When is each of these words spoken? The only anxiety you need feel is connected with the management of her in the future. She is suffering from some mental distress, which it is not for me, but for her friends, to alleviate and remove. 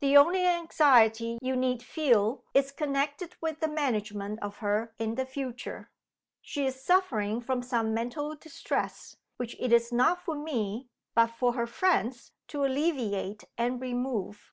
The 0.00 0.16
only 0.16 0.44
anxiety 0.44 1.38
you 1.40 1.54
need 1.54 1.84
feel 1.84 2.42
is 2.52 2.72
connected 2.72 3.36
with 3.40 3.60
the 3.60 3.68
management 3.68 4.40
of 4.42 4.56
her 4.56 4.92
in 4.98 5.14
the 5.14 5.24
future. 5.24 5.88
She 6.40 6.66
is 6.66 6.82
suffering 6.82 7.40
from 7.40 7.62
some 7.62 7.94
mental 7.94 8.34
distress, 8.34 9.16
which 9.36 9.54
it 9.60 9.72
is 9.72 9.92
not 9.92 10.20
for 10.20 10.34
me, 10.34 10.88
but 11.14 11.28
for 11.28 11.52
her 11.52 11.68
friends, 11.68 12.32
to 12.48 12.64
alleviate 12.64 13.44
and 13.56 13.80
remove. 13.80 14.52